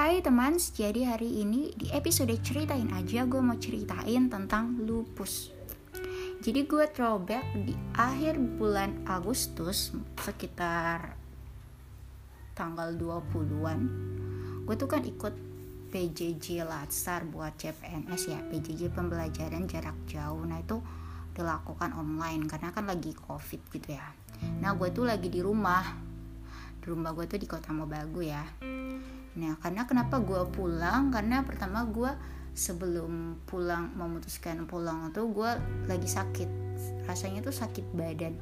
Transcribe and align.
Hai 0.00 0.24
teman, 0.24 0.56
jadi 0.56 1.12
hari 1.12 1.44
ini 1.44 1.76
di 1.76 1.92
episode 1.92 2.32
ceritain 2.40 2.88
aja 2.88 3.28
gue 3.28 3.36
mau 3.36 3.60
ceritain 3.60 4.32
tentang 4.32 4.80
lupus. 4.80 5.52
Jadi 6.40 6.64
gue 6.64 6.88
throwback 6.88 7.44
di 7.68 7.76
akhir 7.92 8.40
bulan 8.56 9.04
Agustus 9.04 9.92
sekitar 10.24 11.20
tanggal 12.56 12.96
20-an. 12.96 13.80
Gue 14.64 14.72
tuh 14.72 14.88
kan 14.88 15.04
ikut 15.04 15.36
PJJ 15.92 16.64
Latsar 16.64 17.28
buat 17.28 17.60
CPNS 17.60 18.22
ya, 18.24 18.40
PJJ 18.48 18.96
pembelajaran 18.96 19.68
jarak 19.68 20.00
jauh. 20.08 20.40
Nah 20.48 20.64
itu 20.64 20.80
dilakukan 21.36 21.92
online 21.92 22.48
karena 22.48 22.72
kan 22.72 22.88
lagi 22.88 23.12
covid 23.12 23.60
gitu 23.68 24.00
ya. 24.00 24.16
Nah 24.64 24.72
gue 24.80 24.88
tuh 24.96 25.04
lagi 25.04 25.28
di 25.28 25.44
rumah, 25.44 25.84
di 26.80 26.88
rumah 26.88 27.12
gue 27.12 27.28
tuh 27.28 27.36
di 27.36 27.44
kota 27.44 27.68
Mobagu 27.76 28.24
ya 28.24 28.48
Nah, 29.38 29.54
karena 29.62 29.86
kenapa 29.86 30.18
gue 30.18 30.42
pulang? 30.50 31.14
Karena 31.14 31.46
pertama 31.46 31.86
gue 31.86 32.10
sebelum 32.50 33.38
pulang 33.46 33.94
memutuskan 33.94 34.66
pulang 34.66 35.14
tuh 35.14 35.30
gue 35.30 35.50
lagi 35.86 36.08
sakit. 36.10 36.48
Rasanya 37.06 37.46
tuh 37.46 37.54
sakit 37.54 37.94
badan. 37.94 38.34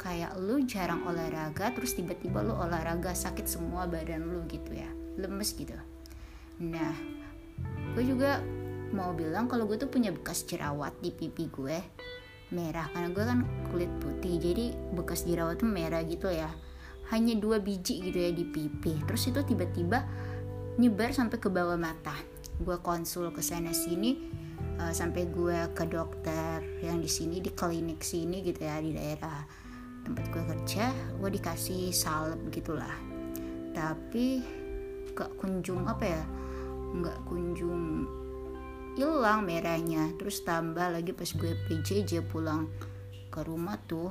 Kayak 0.00 0.40
lu 0.40 0.64
jarang 0.64 1.04
olahraga, 1.04 1.76
terus 1.76 1.92
tiba-tiba 1.92 2.40
lu 2.40 2.56
olahraga 2.56 3.12
sakit 3.12 3.44
semua 3.44 3.84
badan 3.84 4.24
lu 4.24 4.48
gitu 4.48 4.72
ya, 4.72 4.88
lemes 5.20 5.52
gitu. 5.52 5.76
Nah, 6.56 6.96
gue 7.92 8.04
juga 8.08 8.40
mau 8.90 9.14
bilang 9.14 9.46
kalau 9.46 9.68
gue 9.68 9.78
tuh 9.78 9.90
punya 9.92 10.10
bekas 10.10 10.42
jerawat 10.48 10.96
di 10.98 11.14
pipi 11.14 11.46
gue 11.46 11.78
merah 12.50 12.90
karena 12.90 13.08
gue 13.14 13.24
kan 13.24 13.38
kulit 13.70 13.90
putih 14.02 14.42
jadi 14.42 14.74
bekas 14.98 15.22
jerawat 15.22 15.62
tuh 15.62 15.70
merah 15.70 16.02
gitu 16.02 16.26
ya 16.26 16.50
hanya 17.14 17.38
dua 17.38 17.62
biji 17.62 18.02
gitu 18.02 18.18
ya 18.18 18.30
di 18.34 18.42
pipi 18.46 18.98
terus 19.06 19.30
itu 19.30 19.38
tiba-tiba 19.46 20.02
nyebar 20.78 21.10
sampai 21.10 21.40
ke 21.42 21.48
bawah 21.50 21.74
mata. 21.74 22.14
Gue 22.60 22.76
konsul 22.84 23.32
ke 23.32 23.40
sana 23.40 23.72
sini 23.72 24.30
uh, 24.78 24.92
sampai 24.92 25.26
gue 25.32 25.58
ke 25.72 25.84
dokter 25.88 26.60
yang 26.84 27.00
di 27.00 27.08
sini 27.08 27.40
di 27.40 27.50
klinik 27.50 28.04
sini 28.04 28.44
gitu 28.44 28.62
ya 28.62 28.78
di 28.78 28.92
daerah 28.92 29.42
tempat 30.04 30.24
gue 30.28 30.42
kerja 30.44 30.92
gue 31.18 31.30
dikasih 31.32 31.90
salep 31.90 32.38
gitulah. 32.52 32.94
Tapi 33.72 34.44
gak 35.16 35.40
kunjung 35.40 35.88
apa 35.88 36.04
ya 36.06 36.22
nggak 36.90 37.18
kunjung 37.26 38.06
hilang 38.94 39.48
merahnya. 39.48 40.12
Terus 40.20 40.44
tambah 40.44 40.92
lagi 40.92 41.16
pas 41.16 41.30
gue 41.32 41.52
PJJ 41.66 42.28
pulang 42.28 42.68
ke 43.30 43.40
rumah 43.46 43.78
tuh 43.86 44.10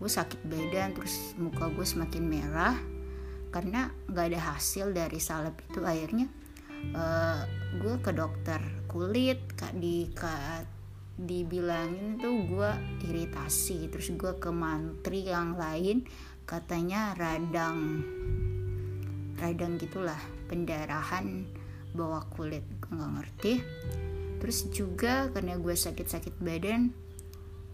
gue 0.00 0.08
sakit 0.08 0.48
badan 0.48 0.96
terus 0.96 1.36
muka 1.36 1.68
gue 1.68 1.84
semakin 1.84 2.24
merah 2.24 2.72
karena 3.50 3.90
nggak 4.06 4.26
ada 4.30 4.40
hasil 4.54 4.94
dari 4.94 5.18
salep 5.18 5.58
itu. 5.66 5.82
Akhirnya 5.82 6.26
uh, 6.94 7.42
gue 7.78 7.94
ke 8.02 8.10
dokter 8.14 8.62
kulit 8.90 9.54
kak 9.54 9.74
di 9.78 10.10
kak 10.10 10.66
dibilangin 11.20 12.16
tuh 12.16 12.48
gue 12.48 12.70
iritasi 13.04 13.92
terus 13.92 14.08
gue 14.16 14.40
ke 14.40 14.48
mantri 14.48 15.28
yang 15.28 15.52
lain 15.52 16.08
katanya 16.48 17.12
radang 17.12 18.00
radang 19.36 19.76
gitulah 19.76 20.16
pendarahan 20.48 21.44
bawah 21.92 22.24
kulit 22.32 22.64
gue 22.80 22.92
nggak 22.96 23.12
ngerti. 23.20 23.54
Terus 24.40 24.58
juga 24.72 25.28
karena 25.28 25.60
gue 25.60 25.76
sakit-sakit 25.76 26.40
badan 26.40 26.88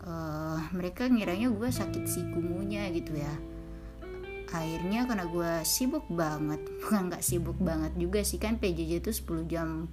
uh, 0.02 0.58
mereka 0.74 1.06
ngiranya 1.06 1.50
gue 1.54 1.70
sakit 1.70 2.04
si 2.10 2.26
kumunya 2.34 2.90
gitu 2.90 3.14
ya 3.14 3.34
akhirnya 4.54 5.08
karena 5.10 5.26
gue 5.26 5.52
sibuk 5.66 6.06
banget 6.10 6.62
bukan 6.82 7.10
nggak 7.10 7.24
sibuk 7.24 7.58
banget 7.58 7.92
juga 7.98 8.22
sih 8.22 8.38
kan 8.38 8.60
PJJ 8.62 9.02
itu 9.02 9.10
10 9.10 9.50
jam 9.50 9.90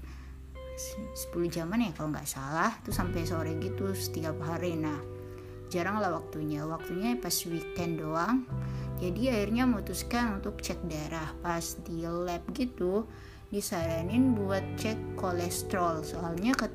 10 0.73 1.29
jaman 1.53 1.85
ya 1.85 1.91
kalau 1.93 2.09
nggak 2.09 2.25
salah 2.25 2.73
tuh 2.81 2.89
sampai 2.89 3.29
sore 3.29 3.53
gitu 3.61 3.93
setiap 3.93 4.41
hari. 4.41 4.73
Nah 4.73 4.97
jarang 5.69 6.01
lah 6.01 6.13
waktunya. 6.13 6.65
Waktunya 6.65 7.17
pas 7.17 7.33
weekend 7.45 8.01
doang. 8.01 8.45
Jadi 8.97 9.29
akhirnya 9.29 9.69
memutuskan 9.69 10.41
untuk 10.41 10.61
cek 10.61 10.81
darah. 10.89 11.29
Pas 11.41 11.77
di 11.85 12.05
lab 12.05 12.41
gitu 12.57 13.05
disaranin 13.53 14.33
buat 14.33 14.65
cek 14.81 15.13
kolesterol. 15.13 16.01
Soalnya 16.01 16.57
ke, 16.57 16.69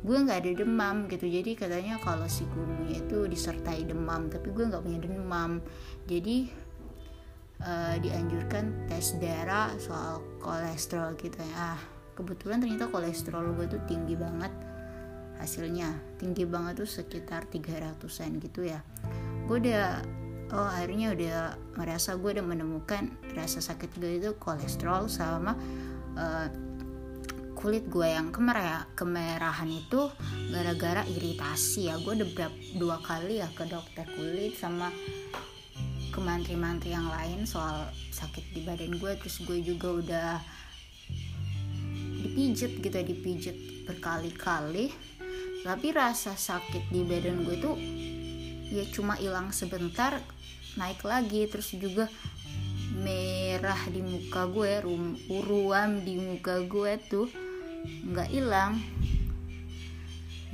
gue 0.00 0.16
nggak 0.16 0.40
ada 0.40 0.52
demam 0.56 1.04
gitu. 1.12 1.28
Jadi 1.28 1.60
katanya 1.60 2.00
kalau 2.00 2.24
si 2.24 2.48
gurunya 2.48 3.04
itu 3.04 3.28
disertai 3.28 3.84
demam 3.84 4.32
tapi 4.32 4.48
gue 4.48 4.64
nggak 4.64 4.80
punya 4.80 5.00
demam. 5.04 5.60
Jadi 6.08 6.48
uh, 7.62 7.94
dianjurkan 8.00 8.88
tes 8.90 9.16
darah 9.16 9.72
soal 9.80 10.20
kolesterol 10.42 11.16
gitu 11.16 11.38
ya. 11.40 11.76
Ah, 11.76 11.80
kebetulan 12.18 12.60
ternyata 12.60 12.90
kolesterol 12.90 13.56
gue 13.56 13.66
tuh 13.70 13.82
tinggi 13.88 14.18
banget 14.18 14.52
hasilnya. 15.40 15.92
Tinggi 16.20 16.44
banget 16.44 16.84
tuh 16.84 16.88
sekitar 16.88 17.48
300an 17.48 18.30
gitu 18.40 18.60
ya. 18.66 18.80
Gue 19.46 19.62
udah 19.62 20.02
oh 20.54 20.68
akhirnya 20.68 21.10
udah 21.16 21.38
merasa 21.74 22.14
gue 22.14 22.30
udah 22.38 22.46
menemukan 22.46 23.10
rasa 23.34 23.58
sakit 23.58 23.98
gue 23.98 24.12
itu 24.22 24.30
kolesterol 24.38 25.10
sama 25.10 25.58
uh, 26.14 26.48
kulit 27.56 27.88
gue 27.88 28.04
yang 28.04 28.30
kemerah 28.30 28.86
kemerahan 28.94 29.66
itu 29.66 30.12
gara-gara 30.52 31.02
iritasi 31.08 31.88
ya. 31.88 31.96
Gue 31.98 32.20
udah 32.20 32.28
berapa 32.36 32.56
dua 32.76 32.96
kali 33.00 33.40
ya 33.40 33.48
ke 33.56 33.64
dokter 33.64 34.04
kulit 34.14 34.54
sama 34.54 34.92
ke 36.16 36.24
mantri-mantri 36.24 36.96
yang 36.96 37.12
lain 37.12 37.44
soal 37.44 37.92
sakit 38.08 38.56
di 38.56 38.64
badan 38.64 38.96
gue 38.96 39.12
terus 39.20 39.44
gue 39.44 39.60
juga 39.60 39.92
udah 40.00 40.32
dipijet 42.24 42.80
gitu 42.80 42.96
dipijet 43.04 43.56
berkali-kali. 43.84 44.96
Tapi 45.60 45.92
rasa 45.92 46.32
sakit 46.32 46.88
di 46.88 47.04
badan 47.04 47.44
gue 47.44 47.56
tuh 47.60 47.76
ya 48.72 48.88
cuma 48.96 49.20
hilang 49.20 49.52
sebentar 49.52 50.16
naik 50.80 51.04
lagi. 51.04 51.44
Terus 51.52 51.76
juga 51.76 52.08
merah 52.96 53.84
di 53.92 54.00
muka 54.00 54.48
gue 54.48 54.88
rum, 54.88 55.20
uruam 55.28 56.00
di 56.00 56.16
muka 56.16 56.64
gue 56.64 56.96
tuh 57.12 57.28
nggak 57.84 58.32
hilang. 58.32 58.80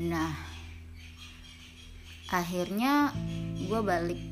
Nah 0.03 0.35
akhirnya 2.35 3.15
gue 3.63 3.79
balik 3.79 4.32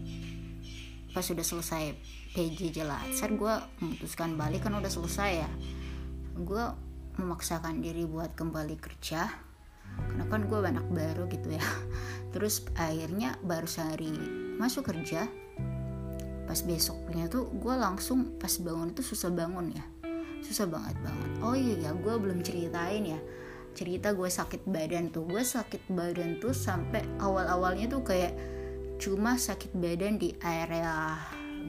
pas 1.10 1.26
sudah 1.26 1.42
selesai 1.42 1.94
PJ 2.30 2.70
jelasan 2.70 3.34
gue 3.34 3.54
memutuskan 3.82 4.38
balik 4.38 4.66
kan 4.66 4.74
udah 4.78 4.90
selesai 4.90 5.30
ya. 5.42 5.50
Gue 6.38 6.62
memaksakan 7.18 7.82
diri 7.82 8.06
buat 8.06 8.38
kembali 8.38 8.78
kerja. 8.78 9.26
Karena 9.90 10.24
kan 10.30 10.46
gue 10.46 10.58
anak 10.62 10.86
baru 10.86 11.26
gitu 11.26 11.50
ya. 11.50 11.64
Terus 12.34 12.62
akhirnya 12.78 13.34
baru 13.42 13.66
sehari 13.66 14.14
masuk 14.60 14.92
kerja 14.92 15.26
pas 16.50 16.66
besoknya 16.66 17.30
tuh 17.30 17.46
gue 17.46 17.74
langsung 17.78 18.34
pas 18.34 18.50
bangun 18.58 18.90
itu 18.90 19.06
susah 19.06 19.30
bangun 19.30 19.70
ya. 19.70 19.84
Susah 20.42 20.66
banget 20.66 20.98
banget. 20.98 21.30
Oh 21.46 21.54
iya 21.54 21.78
ya 21.78 21.90
gue 21.94 22.14
belum 22.18 22.42
ceritain 22.42 23.06
ya. 23.06 23.20
Cerita 23.70 24.10
gue 24.10 24.26
sakit 24.26 24.66
badan 24.66 25.14
tuh. 25.14 25.30
Gue 25.30 25.46
sakit 25.46 25.86
badan 25.94 26.42
tuh 26.42 26.50
sampai 26.50 27.06
awal 27.22 27.46
awalnya 27.46 27.86
tuh 27.86 28.02
kayak 28.02 28.34
cuma 29.00 29.40
sakit 29.40 29.72
badan 29.80 30.20
di 30.20 30.36
area 30.44 31.16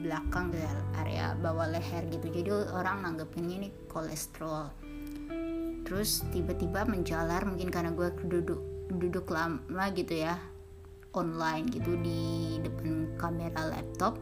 belakang 0.04 0.52
area 1.00 1.32
bawah 1.40 1.64
leher 1.64 2.04
gitu. 2.12 2.28
Jadi 2.28 2.52
orang 2.76 3.00
nanggepinnya 3.08 3.64
ini 3.64 3.68
kolesterol. 3.88 4.68
Terus 5.88 6.28
tiba-tiba 6.28 6.84
menjalar 6.84 7.48
mungkin 7.48 7.72
karena 7.72 7.96
gue 7.96 8.12
duduk 8.28 8.60
duduk 8.92 9.32
lama 9.32 9.88
gitu 9.96 10.12
ya 10.12 10.36
online 11.16 11.72
gitu 11.72 11.96
di 12.04 12.60
depan 12.60 13.16
kamera 13.16 13.64
laptop. 13.64 14.20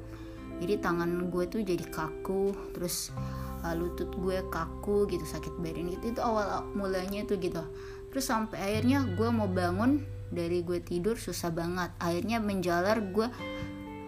Jadi 0.62 0.78
tangan 0.78 1.34
gue 1.34 1.44
tuh 1.50 1.66
jadi 1.66 1.82
kaku 1.90 2.54
terus 2.78 3.10
uh, 3.66 3.74
lutut 3.74 4.14
gue 4.22 4.38
kaku 4.54 5.10
gitu 5.10 5.26
sakit 5.26 5.58
badan 5.58 5.90
gitu. 5.98 6.14
Itu 6.14 6.20
awal 6.22 6.62
mulanya 6.78 7.26
tuh 7.26 7.42
gitu. 7.42 7.66
Terus 8.14 8.22
sampai 8.22 8.58
akhirnya 8.58 9.02
gue 9.18 9.28
mau 9.34 9.50
bangun 9.50 10.19
dari 10.30 10.62
gue 10.62 10.78
tidur 10.80 11.18
susah 11.18 11.50
banget. 11.50 11.90
Akhirnya 11.98 12.38
menjalar 12.38 13.02
gue 13.10 13.28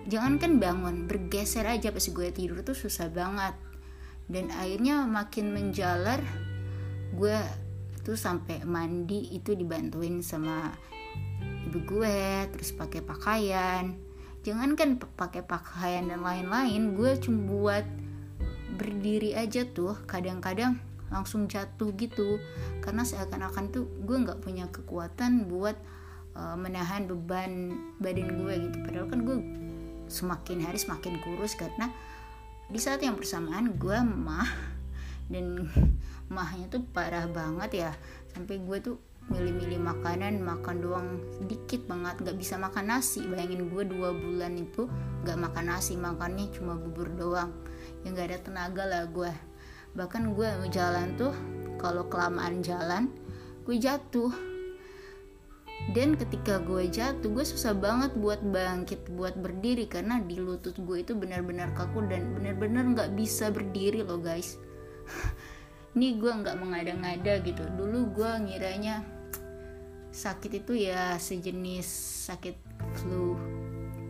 jangan 0.06 0.38
kan 0.38 0.58
bangun 0.58 1.06
bergeser 1.06 1.66
aja 1.66 1.94
pas 1.94 2.02
gue 2.02 2.28
tidur 2.30 2.62
tuh 2.62 2.78
susah 2.78 3.10
banget. 3.10 3.54
Dan 4.30 4.48
akhirnya 4.54 5.04
makin 5.04 5.50
menjalar 5.52 6.22
gue 7.12 7.36
tuh 8.02 8.19
sampai 8.19 8.66
mandi 8.66 9.30
itu 9.34 9.54
dibantuin 9.54 10.24
sama 10.24 10.74
ibu 11.69 11.78
gue 11.84 12.46
terus 12.54 12.70
pakai 12.74 13.02
pakaian. 13.02 13.94
Jangan 14.42 14.74
kan 14.74 14.98
pakai 14.98 15.46
pakaian 15.46 16.10
dan 16.10 16.22
lain-lain 16.22 16.98
gue 16.98 17.14
cuma 17.22 17.46
buat 17.46 17.86
berdiri 18.74 19.38
aja 19.38 19.62
tuh 19.69 19.94
kadang-kadang 20.10 20.82
langsung 21.12 21.46
jatuh 21.46 21.94
gitu. 21.94 22.42
Karena 22.82 23.06
seakan-akan 23.06 23.70
tuh 23.70 23.84
gue 24.02 24.16
nggak 24.19 24.42
punya 24.42 24.66
kekuatan 24.72 25.46
buat 25.46 25.76
uh, 26.37 26.56
menahan 26.56 27.08
beban 27.08 27.76
badan 28.00 28.40
gue 28.40 28.55
gitu. 28.69 28.76
Padahal 28.84 29.06
kan 29.08 29.20
gue 29.25 29.38
semakin 30.08 30.58
hari 30.69 30.79
semakin 30.79 31.17
kurus 31.25 31.56
karena 31.56 31.88
di 32.69 32.81
saat 32.81 33.00
yang 33.05 33.17
bersamaan 33.17 33.76
gue 33.76 33.99
mah 34.00 34.49
dan 35.29 35.69
mahnya 36.29 36.69
tuh 36.69 36.84
parah 36.93 37.29
banget 37.29 37.88
ya. 37.88 37.90
Sampai 38.32 38.61
gue 38.61 38.79
tuh 38.81 38.96
milih-milih 39.31 39.79
makanan 39.79 40.43
makan 40.43 40.76
doang 40.82 41.08
sedikit 41.38 41.84
banget. 41.87 42.20
Nggak 42.25 42.37
bisa 42.40 42.55
makan 42.58 42.84
nasi. 42.90 43.23
Bayangin 43.29 43.70
gue 43.70 43.82
dua 43.87 44.12
bulan 44.12 44.56
itu 44.56 44.88
nggak 45.25 45.38
makan 45.38 45.64
nasi. 45.69 45.94
Makannya 45.96 46.49
cuma 46.52 46.75
bubur 46.76 47.08
doang. 47.12 47.52
Ya 48.02 48.12
nggak 48.12 48.26
ada 48.29 48.38
tenaga 48.40 48.84
lah 48.88 49.05
gue. 49.08 49.32
Bahkan 49.93 50.32
gue 50.32 50.49
jalan 50.73 51.14
tuh 51.20 51.32
kalau 51.76 52.08
kelamaan 52.08 52.64
jalan 52.64 53.12
gue 53.62 53.76
jatuh 53.79 54.51
dan 55.90 56.14
ketika 56.14 56.62
gue 56.62 56.87
jatuh 56.87 57.26
gue 57.34 57.43
susah 57.43 57.75
banget 57.75 58.14
buat 58.14 58.38
bangkit 58.38 59.11
buat 59.19 59.34
berdiri. 59.34 59.90
Karena 59.90 60.23
di 60.23 60.38
lutut 60.38 60.79
gue 60.79 61.02
itu 61.02 61.19
benar-benar 61.19 61.75
kaku 61.75 62.06
dan 62.06 62.31
benar-benar 62.38 62.87
nggak 62.94 63.11
bisa 63.19 63.50
berdiri 63.50 64.06
loh 64.06 64.23
guys. 64.23 64.62
Ini 65.99 66.23
gue 66.23 66.31
nggak 66.31 66.56
mengada-ngada 66.62 67.43
gitu. 67.43 67.67
Dulu 67.75 68.14
gue 68.14 68.31
ngiranya 68.46 69.02
sakit 70.12 70.62
itu 70.62 70.87
ya 70.87 71.17
sejenis 71.19 71.88
sakit 72.31 72.56
flu 73.00 73.34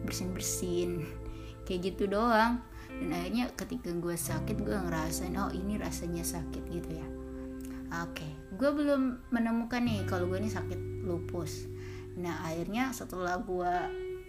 bersin-bersin 0.04 1.08
kayak 1.64 1.88
gitu 1.88 2.04
doang. 2.04 2.60
Dan 2.92 3.16
akhirnya 3.16 3.48
ketika 3.56 3.96
gue 3.96 4.12
sakit 4.12 4.60
gue 4.60 4.76
ngerasain 4.76 5.32
oh 5.40 5.48
ini 5.56 5.80
rasanya 5.80 6.20
sakit 6.20 6.68
gitu 6.68 7.00
ya. 7.00 7.08
Oke 8.04 8.28
gue 8.60 8.70
belum 8.70 9.32
menemukan 9.32 9.80
nih 9.80 10.04
kalau 10.04 10.28
gue 10.28 10.36
ini 10.36 10.52
sakit 10.52 10.91
lupus. 11.02 11.66
Nah 12.16 12.46
akhirnya 12.46 12.94
setelah 12.94 13.38
gue 13.42 13.74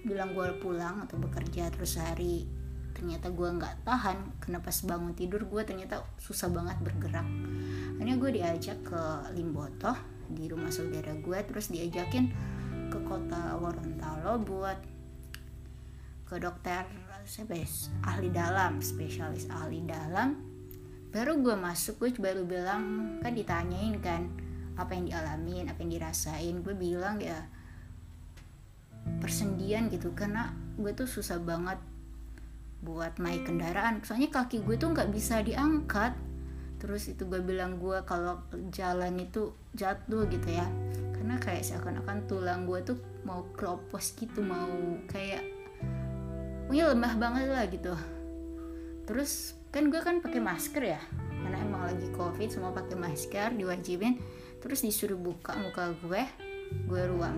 bilang 0.04 0.36
gue 0.36 0.48
pulang 0.60 1.04
atau 1.08 1.16
bekerja 1.16 1.72
terus 1.72 1.96
hari 1.96 2.44
ternyata 2.94 3.34
gue 3.34 3.50
nggak 3.50 3.88
tahan 3.88 4.38
kenapa 4.38 4.70
pas 4.70 4.80
bangun 4.86 5.18
tidur 5.18 5.44
gue 5.50 5.62
ternyata 5.66 6.06
susah 6.22 6.52
banget 6.54 6.78
bergerak. 6.84 7.26
Akhirnya 7.98 8.16
gue 8.20 8.32
diajak 8.36 8.78
ke 8.86 9.04
Limboto 9.34 9.96
di 10.30 10.48
rumah 10.48 10.70
saudara 10.70 11.16
gue 11.18 11.40
terus 11.48 11.74
diajakin 11.74 12.32
ke 12.94 13.00
kota 13.08 13.58
Gorontalo 13.58 14.38
buat 14.44 14.80
ke 16.30 16.36
dokter 16.38 16.86
spes 17.24 17.90
ahli 18.04 18.30
dalam 18.30 18.84
spesialis 18.84 19.48
ahli 19.50 19.84
dalam. 19.88 20.36
Baru 21.14 21.40
gue 21.40 21.56
masuk 21.56 22.04
gue 22.04 22.10
baru 22.18 22.44
bilang 22.46 23.16
kan 23.22 23.34
ditanyain 23.34 23.98
kan 24.02 24.28
apa 24.74 24.98
yang 24.98 25.06
dialamin 25.10 25.70
apa 25.70 25.80
yang 25.86 25.92
dirasain. 26.00 26.56
Gue 26.66 26.74
bilang 26.74 27.22
ya 27.22 27.46
persendian 29.20 29.92
gitu 29.92 30.16
karena 30.16 30.56
gue 30.80 30.92
tuh 30.96 31.08
susah 31.08 31.40
banget 31.40 31.80
buat 32.84 33.16
naik 33.20 33.48
kendaraan. 33.48 34.04
Soalnya 34.04 34.30
kaki 34.32 34.64
gue 34.68 34.76
tuh 34.76 34.92
nggak 34.92 35.10
bisa 35.12 35.40
diangkat. 35.40 36.14
Terus 36.84 37.08
itu 37.08 37.24
gue 37.24 37.40
bilang 37.40 37.80
gue 37.80 38.04
kalau 38.04 38.44
jalan 38.76 39.16
itu 39.24 39.56
jatuh 39.72 40.28
gitu 40.28 40.50
ya. 40.52 40.68
Karena 41.16 41.40
kayak 41.40 41.64
seakan-akan 41.64 42.28
tulang 42.28 42.68
gue 42.68 42.84
tuh 42.84 43.00
mau 43.24 43.48
kropos 43.56 44.12
gitu 44.20 44.44
mau 44.44 44.68
kayak 45.08 45.48
punya 46.68 46.92
lemah 46.92 47.16
banget 47.16 47.48
lah 47.48 47.66
gitu. 47.72 47.96
Terus 49.08 49.56
kan 49.72 49.88
gue 49.88 50.02
kan 50.04 50.20
pakai 50.20 50.44
masker 50.44 50.84
ya. 50.84 51.02
Karena 51.44 51.60
emang 51.60 51.88
lagi 51.88 52.08
covid 52.12 52.52
semua 52.52 52.76
pakai 52.76 53.00
masker 53.00 53.56
diwajibin 53.56 54.20
terus 54.64 54.80
disuruh 54.80 55.20
buka 55.20 55.60
muka 55.60 55.92
gue 56.00 56.24
gue 56.88 57.04
ruam. 57.12 57.36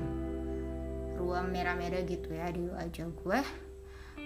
Ruam 1.18 1.50
merah-merah 1.50 2.06
gitu 2.06 2.30
ya 2.38 2.54
di 2.54 2.70
wajah 2.70 3.10
gue. 3.10 3.40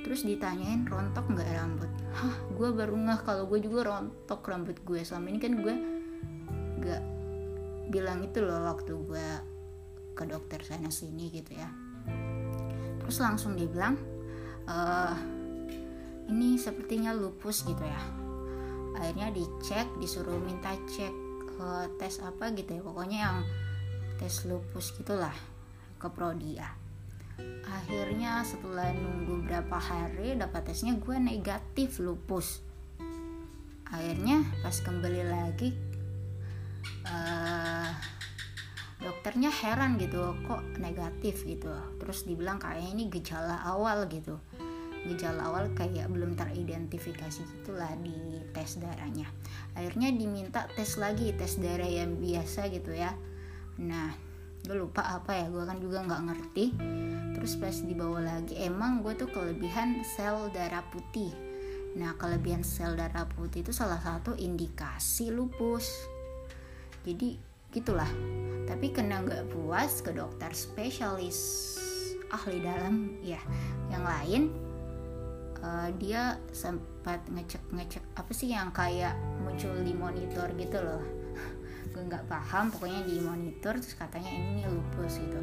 Terus 0.04 0.28
ditanyain 0.28 0.84
rontok 0.84 1.32
nggak 1.32 1.50
rambut? 1.56 1.92
Hah 2.12 2.36
gue 2.52 2.70
baru 2.76 2.96
ngeh 3.00 3.20
kalau 3.24 3.48
gue 3.48 3.60
juga 3.64 3.88
rontok 3.88 4.44
rambut 4.44 4.78
gue. 4.84 5.00
Selama 5.08 5.32
ini 5.32 5.40
kan 5.40 5.54
gue 5.64 5.76
nggak 6.84 7.04
bilang 7.90 8.20
itu 8.28 8.44
loh 8.44 8.68
waktu 8.68 8.92
gue 8.92 9.28
ke 10.14 10.24
dokter 10.28 10.60
sana 10.68 10.92
sini 10.92 11.32
gitu 11.32 11.56
ya. 11.56 11.72
Terus 13.00 13.18
langsung 13.24 13.56
dia 13.56 13.66
bilang 13.66 13.96
e, 14.68 14.78
ini 16.30 16.60
sepertinya 16.60 17.16
lupus 17.16 17.64
gitu 17.64 17.82
ya. 17.82 18.02
Akhirnya 19.00 19.32
dicek 19.32 19.88
disuruh 19.98 20.36
minta 20.44 20.76
cek 20.76 21.29
ke 21.60 22.00
tes 22.00 22.24
apa 22.24 22.56
gitu 22.56 22.80
ya 22.80 22.82
pokoknya 22.82 23.18
yang 23.28 23.38
tes 24.16 24.48
lupus 24.48 24.96
gitulah 24.96 25.36
ke 26.00 26.08
Prodia 26.08 26.80
akhirnya 27.70 28.42
setelah 28.44 28.92
nunggu 28.92 29.48
berapa 29.48 29.78
hari 29.78 30.36
dapat 30.36 30.72
tesnya 30.72 30.98
gue 30.98 31.18
negatif 31.18 32.02
lupus. 32.02 32.62
Akhirnya 33.90 34.46
pas 34.62 34.78
kembali 34.78 35.24
lagi 35.26 35.70
uh, 37.10 37.90
dokternya 39.02 39.50
heran 39.50 39.98
gitu 39.98 40.38
kok 40.46 40.62
negatif 40.78 41.46
gitu. 41.46 41.74
Terus 41.98 42.26
dibilang 42.30 42.62
kayaknya 42.62 42.90
ini 42.94 43.04
gejala 43.10 43.62
awal 43.66 44.06
gitu. 44.12 44.38
Gejala 45.10 45.50
awal 45.50 45.72
kayak 45.74 46.12
belum 46.12 46.36
teridentifikasi 46.36 47.42
gitulah 47.42 47.90
di 48.04 48.44
tes 48.52 48.78
darahnya 48.78 49.32
akhirnya 49.80 50.12
diminta 50.12 50.68
tes 50.76 51.00
lagi 51.00 51.32
tes 51.32 51.56
darah 51.56 51.88
yang 51.88 52.20
biasa 52.20 52.68
gitu 52.68 52.92
ya. 52.92 53.16
Nah 53.80 54.12
gue 54.60 54.76
lupa 54.76 55.08
apa 55.08 55.40
ya 55.40 55.48
gue 55.48 55.64
kan 55.64 55.80
juga 55.80 56.04
nggak 56.04 56.24
ngerti. 56.28 56.66
Terus 57.40 57.56
pas 57.56 57.72
dibawa 57.80 58.20
lagi 58.20 58.60
emang 58.60 59.00
gue 59.00 59.16
tuh 59.16 59.32
kelebihan 59.32 60.04
sel 60.04 60.52
darah 60.52 60.84
putih. 60.92 61.32
Nah 61.96 62.12
kelebihan 62.20 62.68
sel 62.68 63.00
darah 63.00 63.24
putih 63.32 63.64
itu 63.64 63.72
salah 63.72 64.04
satu 64.04 64.36
indikasi 64.36 65.32
lupus. 65.32 65.88
Jadi 67.08 67.40
gitulah. 67.72 68.12
Tapi 68.68 68.92
kena 68.92 69.24
nggak 69.24 69.56
puas 69.56 70.04
ke 70.04 70.12
dokter 70.12 70.52
spesialis 70.52 71.40
ahli 72.30 72.60
dalam 72.60 73.16
ya. 73.24 73.40
Yang 73.90 74.04
lain 74.04 74.44
uh, 75.64 75.90
dia 76.00 76.40
sempat 76.52 77.24
ngecek 77.30 77.64
ngecek 77.72 78.04
apa 78.16 78.32
sih 78.36 78.52
yang 78.52 78.72
kayak 78.72 79.16
muncul 79.60 79.84
di 79.84 79.92
monitor 79.92 80.48
gitu 80.56 80.80
loh. 80.80 81.04
Gue 81.92 82.00
nggak 82.08 82.32
paham 82.32 82.72
pokoknya 82.72 83.04
di 83.04 83.20
monitor 83.20 83.76
terus 83.76 83.92
katanya 83.92 84.32
ini 84.32 84.64
lupus 84.64 85.20
gitu. 85.20 85.36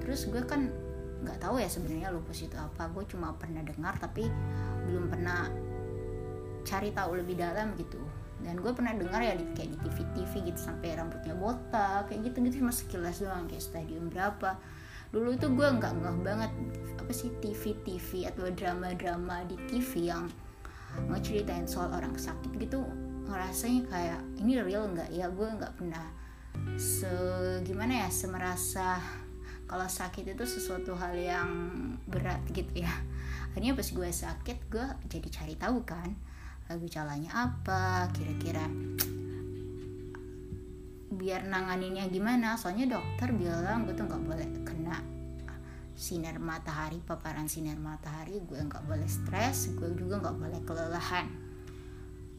Terus 0.00 0.32
gue 0.32 0.40
kan 0.48 0.72
nggak 1.20 1.44
tahu 1.44 1.60
ya 1.60 1.68
sebenarnya 1.68 2.08
lupus 2.08 2.40
itu 2.40 2.56
apa. 2.56 2.88
Gue 2.88 3.04
cuma 3.04 3.36
pernah 3.36 3.60
dengar 3.60 4.00
tapi 4.00 4.24
belum 4.88 5.12
pernah 5.12 5.52
cari 6.64 6.88
tahu 6.96 7.20
lebih 7.20 7.36
dalam 7.36 7.76
gitu. 7.76 8.00
Dan 8.40 8.64
gue 8.64 8.72
pernah 8.72 8.96
dengar 8.96 9.20
ya 9.20 9.36
di, 9.36 9.44
kayak 9.52 9.76
di 9.76 9.78
TV 9.84 9.96
TV 10.16 10.32
gitu 10.48 10.60
sampai 10.64 10.96
rambutnya 10.96 11.36
botak 11.36 12.08
kayak 12.08 12.32
gitu 12.32 12.40
gitu 12.48 12.64
cuma 12.64 12.72
sekilas 12.72 13.20
doang 13.20 13.44
kayak 13.44 13.60
stadium 13.60 14.08
berapa. 14.08 14.56
Dulu 15.12 15.36
itu 15.36 15.52
gue 15.52 15.68
nggak 15.68 16.00
ngeh 16.00 16.16
banget 16.24 16.52
apa 16.96 17.12
sih 17.12 17.28
TV 17.44 17.76
TV 17.84 18.24
atau 18.24 18.48
drama 18.56 18.96
drama 18.96 19.44
di 19.44 19.60
TV 19.68 20.08
yang 20.08 20.32
ngeceritain 21.12 21.68
soal 21.68 21.92
orang 21.92 22.16
sakit 22.16 22.56
gitu 22.56 22.88
ngerasanya 23.30 23.82
kayak 23.86 24.20
ini 24.42 24.58
real 24.58 24.90
nggak? 24.90 25.14
Ya 25.14 25.30
gue 25.30 25.46
nggak 25.46 25.78
pernah 25.78 26.06
se 26.74 27.08
gimana 27.62 28.04
ya 28.04 28.08
semerasa 28.10 28.98
kalau 29.70 29.86
sakit 29.86 30.34
itu 30.34 30.44
sesuatu 30.44 30.98
hal 30.98 31.14
yang 31.14 31.50
berat 32.10 32.42
gitu 32.50 32.82
ya. 32.82 32.90
Akhirnya 33.54 33.78
pas 33.78 33.86
gue 33.86 34.10
sakit 34.10 34.58
gue 34.66 34.86
jadi 35.06 35.28
cari 35.30 35.54
tahu 35.54 35.86
kan 35.86 36.10
gejalanya 36.70 37.50
apa 37.50 38.06
kira-kira 38.14 38.62
biar 41.14 41.46
nanganinnya 41.46 42.10
gimana. 42.10 42.58
Soalnya 42.58 42.98
dokter 42.98 43.30
bilang 43.30 43.86
gue 43.86 43.94
tuh 43.94 44.10
nggak 44.10 44.22
boleh 44.26 44.48
kena 44.66 45.20
sinar 46.00 46.40
matahari 46.40 46.96
paparan 47.04 47.44
sinar 47.44 47.76
matahari 47.76 48.40
gue 48.40 48.56
nggak 48.56 48.88
boleh 48.88 49.04
stres 49.04 49.68
gue 49.76 49.92
juga 50.00 50.16
nggak 50.24 50.36
boleh 50.40 50.60
kelelahan 50.64 51.28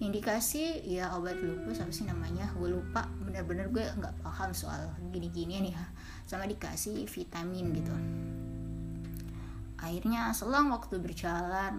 indikasi 0.01 0.81
ya 0.81 1.13
obat 1.13 1.37
lupus 1.37 1.77
apa 1.77 1.93
sih 1.93 2.09
namanya? 2.09 2.49
Gue 2.57 2.73
lupa. 2.73 3.05
Bener-bener 3.21 3.69
gue 3.69 3.85
nggak 3.85 4.25
paham 4.25 4.49
soal 4.51 4.89
gini-gini 5.13 5.61
nih 5.61 5.73
ya. 5.77 5.85
Sama 6.25 6.49
dikasih 6.49 7.05
vitamin 7.05 7.69
gitu. 7.77 7.93
Akhirnya 9.77 10.33
selang 10.33 10.73
waktu 10.73 10.97
berjalan 10.97 11.73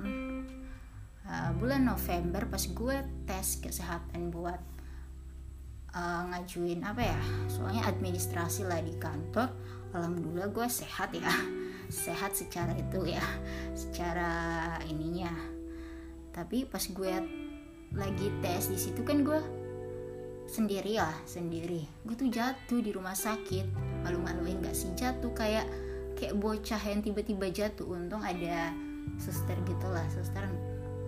uh, 1.27 1.51
bulan 1.59 1.83
November 1.83 2.47
pas 2.47 2.63
gue 2.63 2.97
tes 3.27 3.59
kesehatan 3.59 4.31
buat 4.31 4.63
uh, 5.91 6.23
ngajuin 6.31 6.79
apa 6.87 7.03
ya? 7.03 7.21
Soalnya 7.51 7.91
administrasi 7.91 8.71
lah 8.71 8.79
di 8.79 8.95
kantor. 9.03 9.51
Alhamdulillah 9.91 10.47
gue 10.55 10.67
sehat 10.71 11.11
ya. 11.11 11.27
Sehat 11.93 12.33
secara 12.33 12.73
itu 12.73 13.05
ya. 13.05 13.21
Secara 13.77 14.31
ininya. 14.89 15.29
Tapi 16.33 16.65
pas 16.65 16.81
gue 16.81 17.42
lagi 17.93 18.33
tes 18.41 18.73
di 18.73 18.79
situ 18.81 19.05
kan 19.05 19.21
gue 19.21 19.41
sendiri 20.49 21.01
lah 21.01 21.15
sendiri. 21.25 21.85
Gue 22.05 22.17
tuh 22.17 22.29
jatuh 22.29 22.81
di 22.81 22.93
rumah 22.93 23.17
sakit. 23.17 23.67
Malu-maluin 24.05 24.61
gak 24.65 24.77
sih? 24.77 24.93
Jatuh 24.97 25.33
kayak 25.33 25.67
kayak 26.17 26.37
bocah 26.37 26.83
yang 26.89 27.01
tiba-tiba 27.01 27.49
jatuh. 27.49 27.89
Untung 27.89 28.21
ada 28.21 28.73
suster 29.17 29.57
gitu 29.67 29.87
lah 29.89 30.05
suster 30.13 30.45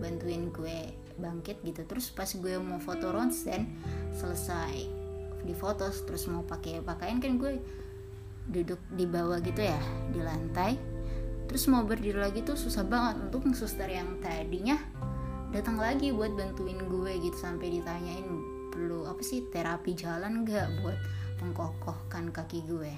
bantuin 0.01 0.49
gue 0.53 0.93
bangkit 1.21 1.61
gitu. 1.65 1.85
Terus 1.85 2.13
pas 2.13 2.29
gue 2.29 2.55
mau 2.61 2.81
foto 2.81 3.13
ronsen 3.13 3.69
selesai 4.17 5.05
di 5.45 5.53
foto 5.53 5.85
terus 6.09 6.25
mau 6.33 6.41
pakai 6.41 6.81
pakaian 6.81 7.21
kan 7.21 7.37
gue 7.37 7.61
duduk 8.49 8.81
di 8.93 9.05
bawah 9.05 9.41
gitu 9.41 9.61
ya 9.61 9.81
di 10.13 10.21
lantai. 10.21 10.77
Terus 11.45 11.69
mau 11.69 11.85
berdiri 11.85 12.17
lagi 12.17 12.41
tuh 12.41 12.57
susah 12.57 12.85
banget. 12.85 13.29
Untuk 13.29 13.45
suster 13.53 13.89
yang 13.89 14.21
tadinya 14.25 14.81
datang 15.55 15.79
lagi 15.79 16.11
buat 16.11 16.35
bantuin 16.35 16.83
gue 16.91 17.13
gitu 17.23 17.39
sampai 17.39 17.79
ditanyain 17.79 18.27
perlu 18.75 19.07
apa 19.07 19.23
sih 19.23 19.47
terapi 19.55 19.95
jalan 19.95 20.43
nggak 20.43 20.83
buat 20.83 20.99
mengkokohkan 21.39 22.35
kaki 22.35 22.67
gue? 22.67 22.91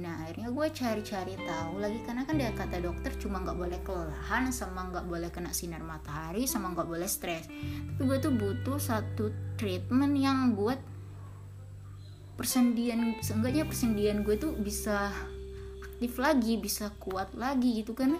Nah 0.00 0.24
akhirnya 0.24 0.48
gue 0.48 0.66
cari-cari 0.72 1.36
tahu 1.36 1.76
lagi 1.76 2.00
karena 2.08 2.24
kan 2.24 2.40
dia 2.40 2.56
kata 2.56 2.80
dokter 2.80 3.12
cuma 3.20 3.44
nggak 3.44 3.58
boleh 3.60 3.80
kelelahan 3.84 4.48
sama 4.48 4.88
nggak 4.88 5.04
boleh 5.12 5.28
kena 5.28 5.52
sinar 5.52 5.84
matahari 5.84 6.48
sama 6.48 6.72
nggak 6.72 6.88
boleh 6.88 7.04
stres. 7.04 7.44
Tapi 7.44 8.00
gue 8.00 8.16
tuh 8.16 8.32
butuh 8.32 8.80
satu 8.80 9.28
treatment 9.60 10.16
yang 10.16 10.56
buat 10.56 10.80
persendian 12.40 13.20
seenggaknya 13.20 13.68
persendian 13.68 14.24
gue 14.24 14.40
tuh 14.40 14.56
bisa 14.56 15.12
aktif 15.84 16.16
lagi 16.16 16.56
bisa 16.56 16.94
kuat 16.96 17.36
lagi 17.36 17.84
gitu 17.84 17.92
karena 17.92 18.16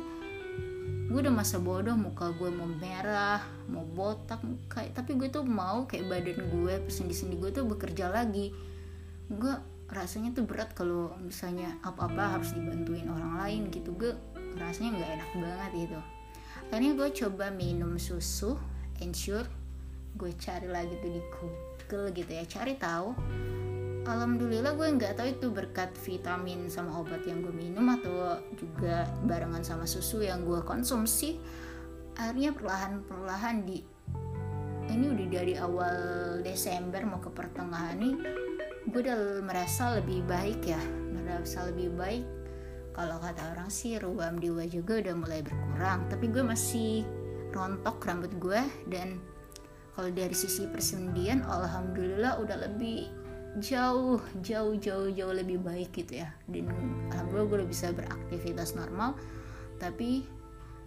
gue 1.08 1.18
udah 1.24 1.32
masa 1.32 1.56
bodoh 1.56 1.96
muka 1.96 2.28
gue 2.36 2.52
mau 2.52 2.68
merah 2.68 3.40
mau 3.64 3.80
botak 3.80 4.44
kayak 4.68 4.92
tapi 4.92 5.16
gue 5.16 5.32
tuh 5.32 5.40
mau 5.40 5.88
kayak 5.88 6.04
badan 6.04 6.38
gue 6.52 6.74
persendi-sendi 6.84 7.40
gue 7.40 7.50
tuh 7.52 7.64
bekerja 7.64 8.12
lagi. 8.12 8.52
Gue 9.28 9.52
rasanya 9.88 10.36
tuh 10.36 10.44
berat 10.44 10.76
kalau 10.76 11.16
misalnya 11.20 11.80
apa-apa 11.80 12.38
harus 12.38 12.52
dibantuin 12.52 13.08
orang 13.08 13.40
lain 13.40 13.62
gitu. 13.72 13.96
Gue 13.96 14.12
rasanya 14.60 15.00
nggak 15.00 15.10
enak 15.16 15.30
banget 15.36 15.70
gitu. 15.88 16.00
Akhirnya 16.68 16.92
gue 16.96 17.08
coba 17.24 17.46
minum 17.48 17.96
susu 17.96 18.60
ensure 19.00 19.48
gue 20.18 20.34
cari 20.34 20.66
lagi 20.66 20.98
tuh 20.98 21.10
di 21.14 21.22
Google 21.30 22.10
gitu 22.10 22.30
ya 22.34 22.44
cari 22.48 22.74
tahu 22.74 23.14
Alhamdulillah 24.08 24.72
gue 24.72 24.88
nggak 24.96 25.20
tahu 25.20 25.28
itu 25.36 25.46
berkat 25.52 25.92
vitamin 26.00 26.72
sama 26.72 26.96
obat 26.96 27.28
yang 27.28 27.44
gue 27.44 27.52
minum 27.52 27.92
atau 27.92 28.40
juga 28.56 29.04
barengan 29.28 29.60
sama 29.60 29.84
susu 29.84 30.24
yang 30.24 30.48
gue 30.48 30.64
konsumsi. 30.64 31.36
Akhirnya 32.16 32.56
perlahan-perlahan 32.56 33.68
di 33.68 33.84
ini 34.88 35.12
udah 35.12 35.28
dari 35.28 35.54
awal 35.60 35.96
Desember 36.40 37.04
mau 37.04 37.20
ke 37.20 37.28
pertengahan 37.28 38.00
nih 38.00 38.16
gue 38.88 39.00
udah 39.04 39.44
merasa 39.44 40.00
lebih 40.00 40.24
baik 40.24 40.64
ya 40.64 40.80
merasa 41.12 41.68
lebih 41.68 41.92
baik. 41.92 42.24
Kalau 42.96 43.20
kata 43.20 43.52
orang 43.52 43.68
sih 43.68 44.00
ruam 44.00 44.40
di 44.40 44.48
wajah 44.48 44.80
gue 44.88 44.96
udah 45.04 45.14
mulai 45.20 45.44
berkurang 45.44 46.08
tapi 46.08 46.32
gue 46.32 46.40
masih 46.40 47.04
rontok 47.52 48.00
rambut 48.08 48.32
gue 48.40 48.64
dan 48.88 49.20
kalau 49.92 50.08
dari 50.08 50.32
sisi 50.32 50.64
persendian 50.64 51.44
alhamdulillah 51.44 52.40
udah 52.40 52.56
lebih 52.64 53.27
jauh 53.60 54.22
jauh 54.40 54.74
jauh 54.78 55.08
jauh 55.12 55.34
lebih 55.34 55.60
baik 55.62 55.94
gitu 55.94 56.22
ya. 56.22 56.30
Dan 56.48 56.70
alhamdulillah 57.12 57.46
gue 57.46 57.56
udah 57.62 57.70
bisa 57.70 57.86
beraktivitas 57.92 58.74
normal. 58.78 59.14
Tapi 59.78 60.24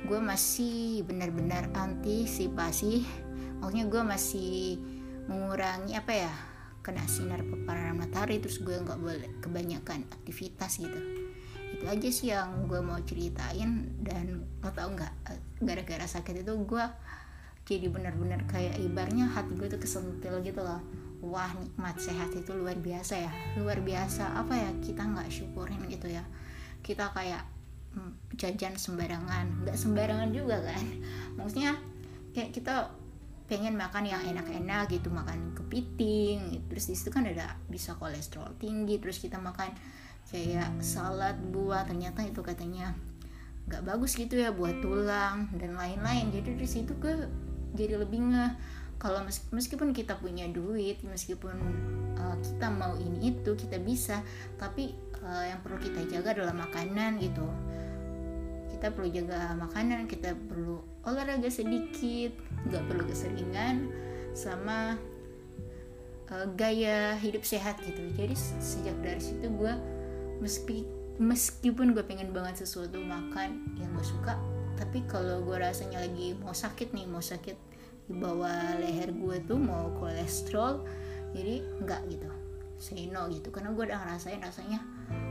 gue 0.03 0.19
masih 0.19 1.05
benar-benar 1.05 1.69
antisipasi. 1.75 3.05
Maksudnya 3.61 3.85
gue 3.87 4.01
masih 4.01 4.53
mengurangi 5.29 5.93
apa 5.93 6.13
ya 6.27 6.33
kena 6.81 7.05
sinar 7.05 7.45
paparan 7.45 7.93
matahari 7.93 8.41
terus 8.41 8.57
gue 8.57 8.73
nggak 8.73 8.97
boleh 8.97 9.29
kebanyakan 9.39 10.09
aktivitas 10.09 10.81
gitu. 10.81 10.99
Itu 11.77 11.85
aja 11.87 12.09
sih 12.09 12.33
yang 12.33 12.65
gue 12.65 12.81
mau 12.81 12.97
ceritain. 13.05 13.95
Dan 14.01 14.43
lo 14.59 14.69
tau 14.73 14.89
nggak 14.89 15.13
gara-gara 15.61 16.09
sakit 16.09 16.41
itu 16.41 16.53
gue 16.65 16.85
jadi 17.61 17.87
benar-benar 17.93 18.49
kayak 18.49 18.81
ibarnya 18.81 19.29
hati 19.29 19.53
gue 19.53 19.69
tuh 19.69 19.79
kesentil 19.79 20.41
gitu 20.41 20.59
loh 20.65 20.81
wah 21.21 21.53
nikmat 21.53 21.95
sehat 22.01 22.33
itu 22.33 22.51
luar 22.57 22.75
biasa 22.81 23.13
ya. 23.21 23.31
Luar 23.61 23.79
biasa 23.79 24.35
apa 24.35 24.57
ya 24.57 24.69
kita 24.81 25.05
nggak 25.05 25.29
syukurin 25.29 25.81
gitu 25.87 26.09
ya. 26.09 26.25
Kita 26.81 27.13
kayak 27.13 27.45
hmm, 27.93 28.35
jajan 28.35 28.75
sembarangan. 28.75 29.65
Nggak 29.65 29.77
sembarangan 29.77 30.29
juga 30.33 30.57
kan. 30.65 30.85
Maksudnya 31.37 31.77
kayak 32.33 32.51
kita 32.51 32.89
pengen 33.45 33.75
makan 33.75 34.07
yang 34.07 34.23
enak-enak 34.23 34.87
gitu 34.87 35.11
makan 35.11 35.51
kepiting 35.51 36.63
terus 36.71 36.87
di 36.87 36.95
situ 36.95 37.11
kan 37.11 37.27
ada 37.27 37.59
bisa 37.67 37.99
kolesterol 37.99 38.55
tinggi 38.55 38.95
terus 38.95 39.19
kita 39.19 39.37
makan 39.37 39.71
kayak 40.33 40.73
salad 40.81 41.37
buah. 41.53 41.85
Ternyata 41.85 42.25
itu 42.25 42.41
katanya 42.41 42.97
nggak 43.69 43.85
bagus 43.85 44.17
gitu 44.17 44.41
ya 44.41 44.49
buat 44.49 44.81
tulang 44.81 45.53
dan 45.53 45.77
lain-lain. 45.77 46.33
Jadi 46.33 46.57
di 46.57 46.67
situ 46.67 46.97
gue 46.97 47.29
jadi 47.77 48.01
lebih 48.01 48.33
nge 48.33 48.47
kalau 49.01 49.25
meskipun 49.49 49.97
kita 49.97 50.13
punya 50.21 50.45
duit 50.45 51.01
meskipun 51.01 51.57
uh, 52.21 52.37
kita 52.37 52.69
mau 52.69 52.93
ini 53.01 53.33
itu 53.33 53.57
kita 53.57 53.81
bisa. 53.81 54.21
Tapi 54.61 54.93
uh, 55.25 55.45
yang 55.49 55.65
perlu 55.65 55.81
kita 55.81 56.05
jaga 56.05 56.37
adalah 56.37 56.53
makanan 56.53 57.17
gitu. 57.17 57.41
Kita 58.77 58.93
perlu 58.93 59.09
jaga 59.09 59.57
makanan 59.57 60.05
kita 60.05 60.37
perlu 60.37 60.85
olahraga 61.01 61.49
sedikit 61.49 62.37
nggak 62.69 62.83
perlu 62.85 63.03
keseringan 63.09 63.89
sama 64.37 65.01
uh, 66.29 66.45
gaya 66.53 67.17
hidup 67.17 67.41
sehat 67.41 67.81
gitu. 67.81 68.05
Jadi 68.13 68.37
sejak 68.61 69.01
dari 69.01 69.17
situ 69.17 69.49
gue 69.49 69.73
meski 70.45 70.85
meskipun 71.17 71.97
gue 71.97 72.05
pengen 72.05 72.37
banget 72.37 72.61
sesuatu 72.61 73.01
makan 73.01 73.65
yang 73.81 73.89
gue 73.97 74.05
suka 74.05 74.37
tapi 74.73 75.05
kalau 75.05 75.45
gue 75.45 75.53
rasanya 75.53 76.01
lagi 76.01 76.33
mau 76.41 76.57
sakit 76.57 76.97
nih 76.97 77.05
mau 77.05 77.21
sakit 77.21 77.70
di 78.11 78.19
bawah 78.19 78.75
leher 78.75 79.15
gue 79.15 79.37
tuh 79.47 79.55
mau 79.55 79.87
kolesterol 79.95 80.83
jadi 81.31 81.63
enggak 81.79 82.03
gitu. 82.11 82.27
Say 82.75 83.07
no 83.07 83.31
gitu 83.31 83.47
karena 83.55 83.71
gue 83.71 83.87
udah 83.87 83.99
ngerasain 84.03 84.43
rasanya 84.43 84.83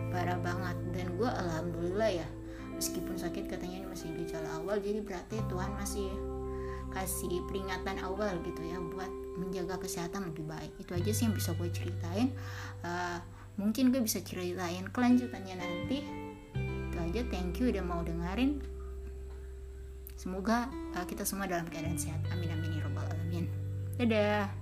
parah 0.08 0.40
banget. 0.40 0.76
Dan 0.96 1.20
gue 1.20 1.28
alhamdulillah 1.28 2.24
ya 2.24 2.28
meskipun 2.72 3.20
sakit 3.20 3.52
katanya 3.52 3.84
ini 3.84 3.86
masih 3.92 4.08
gejala 4.16 4.48
awal 4.56 4.80
jadi 4.80 5.04
berarti 5.04 5.36
Tuhan 5.52 5.70
masih 5.76 6.08
kasih 6.90 7.44
peringatan 7.46 8.00
awal 8.02 8.40
gitu 8.42 8.64
ya 8.64 8.80
buat 8.80 9.12
menjaga 9.36 9.76
kesehatan 9.76 10.32
lebih 10.32 10.48
baik. 10.48 10.72
Itu 10.80 10.96
aja 10.96 11.10
sih 11.12 11.28
yang 11.28 11.36
bisa 11.36 11.52
gue 11.52 11.68
ceritain. 11.68 12.32
Uh, 12.80 13.20
mungkin 13.60 13.92
gue 13.92 14.00
bisa 14.00 14.24
ceritain 14.24 14.88
kelanjutannya 14.88 15.54
nanti. 15.60 15.98
Itu 16.88 16.96
aja 16.96 17.20
thank 17.28 17.60
you 17.60 17.68
udah 17.68 17.84
mau 17.84 18.00
dengerin 18.00 18.69
semoga 20.20 20.68
uh, 20.92 21.04
kita 21.08 21.24
semua 21.24 21.48
dalam 21.48 21.64
keadaan 21.72 21.96
sehat. 21.96 22.20
Amin 22.28 22.52
amin 22.52 22.76
ya 22.76 22.84
robbal 22.84 23.08
alamin. 23.08 23.48
Dadah 23.96 24.59